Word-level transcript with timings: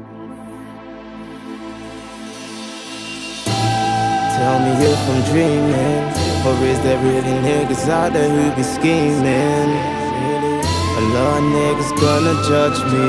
Tell 4.36 4.58
me 4.64 4.72
if 4.88 5.02
I'm 5.10 5.20
dreaming, 5.28 6.04
or 6.46 6.54
is 6.64 6.80
there 6.80 6.96
really 7.04 7.36
niggas 7.44 7.90
out 7.90 8.14
there 8.14 8.30
who 8.30 8.56
be 8.56 8.62
scheming? 8.62 9.70
A 10.96 11.02
lot 11.12 11.42
of 11.42 11.52
niggas 11.52 11.92
gonna 12.00 12.36
judge 12.48 12.80
me, 12.90 13.06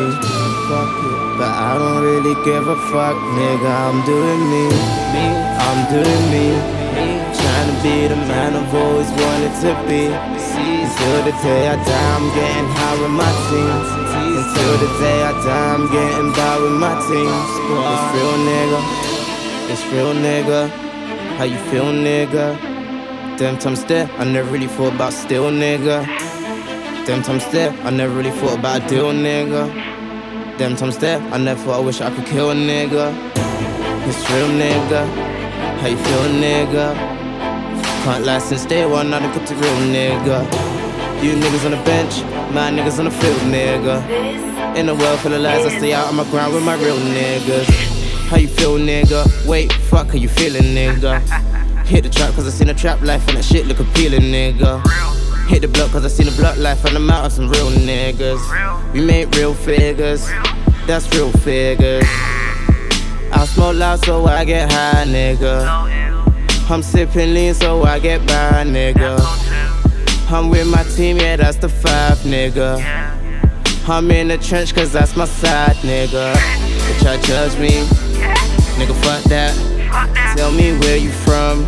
but 1.38 1.48
I 1.48 1.72
don't 1.80 2.04
really 2.04 2.36
give 2.44 2.68
a 2.68 2.76
fuck, 2.92 3.16
nigga. 3.16 3.72
I'm 3.88 3.98
doing 4.06 4.42
me, 4.52 4.66
I'm 5.68 5.80
doing 5.90 6.24
me. 6.34 6.48
Trying 7.60 7.76
to 7.76 7.84
be 7.84 8.08
the 8.08 8.16
man 8.16 8.56
I've 8.56 8.74
always 8.74 9.12
wanted 9.12 9.54
to 9.64 9.76
be. 9.84 10.08
Until 10.08 11.20
the 11.28 11.36
day 11.44 11.68
I 11.68 11.76
die, 11.76 12.16
I'm 12.16 12.28
getting 12.32 12.70
high 12.72 12.98
with 13.02 13.12
my 13.12 13.32
team. 13.52 13.76
Until 14.40 14.74
the 14.80 14.88
day 15.04 15.20
I 15.24 15.32
die, 15.44 15.74
I'm 15.76 15.86
getting 15.92 16.32
by 16.32 16.56
with 16.64 16.78
my 16.80 16.96
team. 17.04 17.28
It's 17.92 18.06
real 18.16 18.36
nigga, 18.48 18.80
it's 19.72 19.84
real 19.92 20.14
nigga. 20.14 20.70
How 21.36 21.44
you 21.44 21.58
feel, 21.70 21.92
nigga? 21.92 23.38
Them 23.38 23.58
times 23.58 23.84
there, 23.84 24.10
I 24.18 24.24
never 24.24 24.50
really 24.50 24.68
thought 24.68 24.94
about 24.96 25.12
still, 25.12 25.52
nigga. 25.52 26.06
Them 27.08 27.22
times 27.24 27.46
there, 27.52 27.74
I 27.84 27.90
never 27.90 28.14
really 28.16 28.32
thought 28.32 28.58
about 28.58 28.86
a 28.86 28.88
deal, 28.88 29.12
nigga. 29.12 29.68
Them 30.58 30.78
times 30.78 30.98
there, 31.00 31.20
I 31.34 31.38
never 31.38 31.62
thought 31.62 31.82
I 31.82 31.84
wish 31.84 32.00
I 32.00 32.10
could 32.10 32.26
kill 32.26 32.52
a 32.52 32.56
nigga. 32.56 33.12
It's 34.08 34.32
real, 34.32 34.48
nigga. 34.48 35.04
How 35.82 35.88
you 35.88 35.98
feel, 35.98 36.24
nigga? 36.40 37.19
Can't 38.10 38.26
lie 38.26 38.40
since 38.40 38.66
day 38.66 38.88
one, 38.88 39.14
I 39.14 39.20
done 39.20 39.32
kept 39.34 39.52
it 39.52 39.54
real, 39.54 39.72
nigga. 39.86 40.42
You 41.24 41.36
niggas 41.36 41.64
on 41.64 41.72
the 41.78 41.84
bench, 41.86 42.24
my 42.52 42.72
niggas 42.72 42.98
on 42.98 43.06
the 43.06 43.12
field, 43.12 43.38
nigga. 43.42 44.76
In 44.76 44.90
a 44.90 44.96
world 44.96 45.20
full 45.20 45.32
of 45.32 45.42
lies, 45.42 45.64
I 45.64 45.78
stay 45.78 45.94
out 45.94 46.08
on 46.08 46.16
my 46.16 46.24
grind 46.32 46.52
with 46.52 46.64
my 46.64 46.74
real 46.74 46.98
niggas. 46.98 47.70
How 48.30 48.38
you 48.38 48.48
feel, 48.48 48.80
nigga? 48.80 49.48
Wait, 49.48 49.72
fuck, 49.72 50.08
how 50.08 50.16
you 50.16 50.28
feeling, 50.28 50.74
nigga? 50.74 51.22
Hit 51.86 52.02
the 52.02 52.10
trap 52.10 52.34
cause 52.34 52.48
I 52.48 52.50
seen 52.50 52.70
a 52.70 52.74
trap 52.74 53.00
life 53.04 53.28
and 53.28 53.38
that 53.38 53.46
shit 53.46 53.68
look 53.68 53.80
appealing, 53.80 54.22
nigga. 54.22 54.82
Hit 55.48 55.62
the 55.62 55.68
block 55.68 55.92
cause 55.92 56.04
I 56.04 56.08
seen 56.08 56.26
the 56.26 56.36
block 56.36 56.58
life 56.58 56.84
and 56.86 56.98
I'm 56.98 57.12
out 57.12 57.26
of 57.26 57.32
some 57.32 57.48
real 57.48 57.70
niggas. 57.70 58.92
We 58.92 59.02
make 59.06 59.30
real 59.36 59.54
figures, 59.54 60.28
that's 60.88 61.08
real 61.14 61.32
figures. 61.32 62.06
I 63.32 63.46
smoke 63.48 63.76
loud 63.76 64.04
so 64.04 64.26
I 64.26 64.46
get 64.46 64.72
high, 64.72 65.06
nigga. 65.06 65.99
I'm 66.72 66.84
sipping 66.84 67.34
lean 67.34 67.56
so 67.56 67.82
I 67.82 67.98
get 67.98 68.20
by, 68.28 68.64
nigga. 68.64 69.18
I'm 70.30 70.52
with 70.52 70.68
my 70.68 70.84
team, 70.84 71.18
yeah, 71.18 71.36
that's 71.36 71.58
the 71.58 71.68
five, 71.68 72.18
nigga. 72.20 72.78
I'm 73.88 74.12
in 74.12 74.28
the 74.28 74.38
trench 74.38 74.76
cause 74.76 74.94
that's 74.94 75.16
my 75.16 75.26
side, 75.26 75.78
nigga. 75.78 76.32
But 76.36 77.02
y'all 77.02 77.22
judge 77.24 77.58
me. 77.58 77.72
Nigga, 78.78 78.94
fuck 79.02 79.24
that. 79.24 80.36
Tell 80.38 80.52
me 80.52 80.78
where 80.78 80.96
you 80.96 81.10
from. 81.10 81.64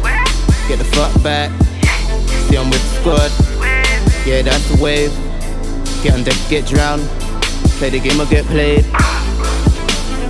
Get 0.68 0.78
the 0.78 0.86
fuck 0.94 1.12
back. 1.24 1.50
See, 2.48 2.58
I'm 2.58 2.70
with 2.70 2.84
the 2.84 3.00
squad. 3.00 3.32
Yeah, 4.28 4.44
that's 4.44 4.70
the 4.70 4.80
wave. 4.80 5.12
Get 6.04 6.14
on 6.14 6.24
deck, 6.24 6.38
get 6.48 6.68
drowned. 6.68 7.02
Play 7.80 7.90
the 7.90 8.00
game 8.00 8.22
or 8.22 8.28
get 8.28 8.46
played. 8.46 8.86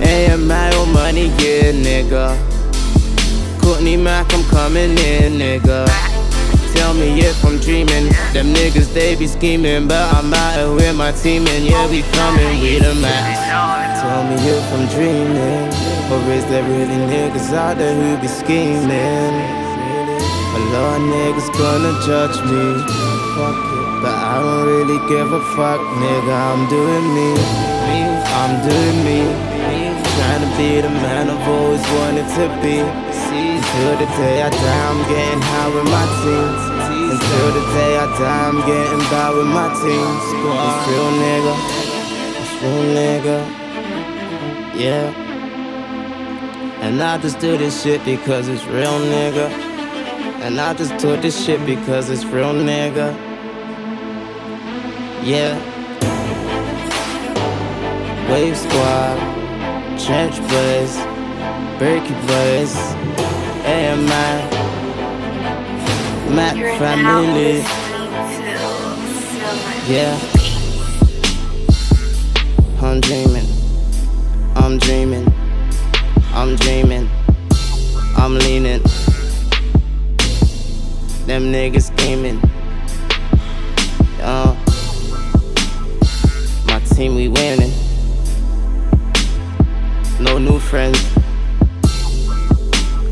AMI 0.02 0.76
or 0.76 0.86
money, 0.86 1.26
yeah, 1.26 1.72
nigga. 1.72 2.51
Cortney 3.82 4.06
I'm 4.06 4.44
coming 4.48 4.96
in, 4.98 5.38
nigga. 5.38 5.86
Tell 6.74 6.94
me 6.94 7.18
if 7.20 7.44
I'm 7.44 7.58
dreaming. 7.58 8.06
Them 8.32 8.54
niggas, 8.54 8.92
they 8.94 9.16
be 9.16 9.26
scheming, 9.26 9.88
but 9.88 10.14
I'm 10.14 10.32
out 10.32 10.54
here 10.54 10.72
with 10.72 10.96
my 10.96 11.10
team, 11.10 11.46
and 11.48 11.64
yeah, 11.64 11.90
we 11.90 12.02
coming, 12.14 12.60
we 12.60 12.78
the 12.78 12.94
max. 12.94 14.00
Tell 14.00 14.22
me 14.22 14.36
if 14.36 14.72
I'm 14.72 14.86
dreaming. 14.94 15.66
Or 16.12 16.32
is 16.32 16.44
there 16.46 16.62
really 16.62 16.94
niggas 17.10 17.52
out 17.52 17.78
there 17.78 17.94
who 17.94 18.20
be 18.20 18.28
scheming? 18.28 18.88
A 18.88 20.60
lot 20.70 21.00
of 21.00 21.02
niggas 21.02 21.50
gonna 21.58 21.92
judge 22.06 22.38
me. 22.46 22.86
But 24.02 24.14
I 24.14 24.38
don't 24.42 24.66
really 24.66 24.98
give 25.08 25.32
a 25.32 25.40
fuck, 25.56 25.80
nigga. 25.98 26.34
I'm 26.50 26.68
doing 26.68 27.14
me. 27.14 27.34
I'm 28.30 28.68
doing 28.68 29.04
me. 29.04 29.51
Trying 30.14 30.42
to 30.44 30.50
be 30.56 30.80
the 30.80 30.90
man 30.90 31.30
I've 31.30 31.48
always 31.48 31.84
wanted 31.98 32.28
to 32.36 32.44
be. 32.62 32.76
Until 32.82 33.94
the 33.98 34.08
day 34.20 34.42
I 34.42 34.50
die, 34.50 34.84
I'm 34.90 35.00
getting 35.08 35.42
high 35.42 35.70
with 35.74 35.88
my 35.96 36.06
team. 36.20 36.48
Until 37.12 37.48
the 37.56 37.64
day 37.76 37.92
I 37.96 38.06
die, 38.18 38.48
I'm 38.48 38.60
getting 38.66 39.04
by 39.10 39.28
with 39.36 39.46
my 39.46 39.68
team. 39.80 40.08
It's 40.20 40.84
real 40.88 41.10
nigga. 41.24 41.54
It's 42.40 42.54
real 42.62 42.84
nigga. 42.98 43.38
Yeah. 44.74 45.06
And 46.82 47.00
I 47.02 47.16
just 47.18 47.38
do 47.38 47.56
this 47.56 47.82
shit 47.82 48.04
because 48.04 48.48
it's 48.48 48.64
real, 48.66 48.98
nigga. 48.98 49.48
And 50.42 50.60
I 50.60 50.74
just 50.74 50.96
do 50.98 51.16
this 51.16 51.44
shit 51.44 51.64
because 51.64 52.10
it's 52.10 52.24
real, 52.24 52.52
nigga. 52.52 53.14
Yeah. 55.22 55.56
Wave 58.30 58.56
Squad, 58.56 59.18
Trench 60.04 60.40
Boys, 60.40 60.96
Berkey 61.78 62.16
Boys, 62.26 62.76
AMI, 63.64 64.32
Mak 66.34 66.56
Family. 66.78 67.58
Yeah. 69.88 70.18
I'm 72.82 73.00
dreaming. 73.00 73.46
I'm 74.56 74.78
dreaming. 74.78 75.32
I'm 76.34 76.56
dreaming, 76.56 77.10
I'm 78.16 78.38
leaning. 78.38 78.82
Them 81.26 81.52
niggas 81.52 81.92
scheming. 81.92 82.40
Uh, 84.20 84.56
my 86.66 86.80
team, 86.96 87.14
we 87.16 87.28
winning. 87.28 87.81
No 90.22 90.38
new 90.38 90.58
friends. 90.58 90.98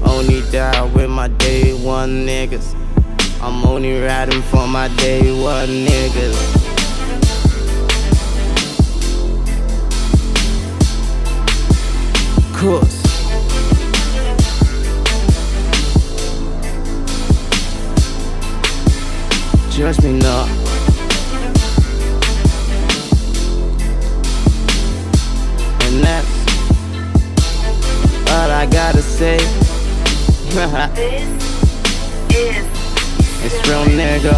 Only 0.05 0.43
die 0.53 0.83
with 0.95 1.11
my 1.11 1.29
day 1.29 1.73
one 1.73 2.25
niggas. 2.25 2.75
I'm 3.43 3.65
only 3.65 4.01
riding 4.01 4.43
for 4.43 4.67
my 4.67 4.89
day 4.97 5.21
one 5.43 5.69
niggas. 5.87 6.61
course. 12.61 13.01
judge 19.71 20.03
me 20.03 20.13
not. 20.19 20.70
It's 33.45 33.59
real 33.69 33.85
nigga. 33.99 34.35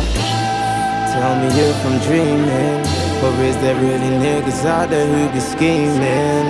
Tell 1.12 1.34
me 1.40 1.48
if 1.48 1.78
I'm 1.86 1.98
dreaming. 2.06 2.82
Or 3.22 3.32
is 3.44 3.56
there 3.62 3.76
really 3.76 4.12
niggas 4.18 4.64
out 4.64 4.90
there 4.90 5.06
who 5.06 5.32
be 5.32 5.40
scheming? 5.40 6.46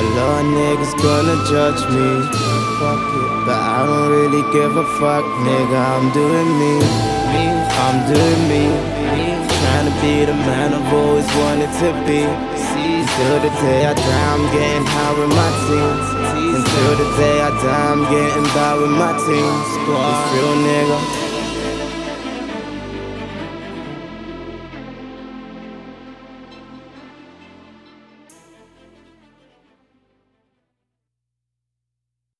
A 0.00 0.04
lot 0.16 0.40
of 0.40 0.46
niggas 0.58 0.94
gonna 1.02 1.36
judge 1.48 1.82
me. 1.94 2.10
But 3.46 3.58
I 3.58 3.84
don't 3.86 4.10
really 4.10 4.42
give 4.52 4.76
a 4.76 4.84
fuck, 4.98 5.24
nigga. 5.46 5.78
I'm 5.94 6.10
doing 6.12 6.50
me 6.58 7.14
me, 7.34 7.46
I'm 7.84 7.98
doing 8.12 8.42
me. 8.48 8.64
Trying 9.60 9.86
to 9.90 9.94
be 10.00 10.24
the 10.24 10.34
man 10.34 10.74
I've 10.74 10.92
always 10.92 11.28
wanted 11.42 11.72
to 11.80 11.90
be. 12.06 12.93
Until 13.16 13.42
the 13.42 13.48
day 13.62 13.86
I 13.86 13.94
die, 13.94 14.34
I'm 14.34 14.42
getting 14.50 14.84
high 14.84 15.14
with 15.16 15.28
my 15.28 15.50
team. 15.68 16.56
Until 16.56 16.96
the 16.98 17.16
day 17.16 17.40
I 17.42 17.50
die, 17.62 17.92
I'm 17.92 18.02
getting 18.10 18.42
by 18.52 18.74
with 18.74 18.90
my. 18.90 19.14
It's 19.14 20.34
real 20.34 20.56
nigga. 20.56 21.23